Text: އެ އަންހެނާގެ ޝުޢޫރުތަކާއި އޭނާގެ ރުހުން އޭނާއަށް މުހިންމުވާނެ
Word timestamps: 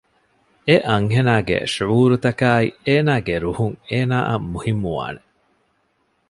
އެ 0.67 0.75
އަންހެނާގެ 0.87 1.57
ޝުޢޫރުތަކާއި 1.73 2.67
އޭނާގެ 2.85 3.35
ރުހުން 3.43 3.75
އޭނާއަށް 3.89 4.47
މުހިންމުވާނެ 4.53 5.21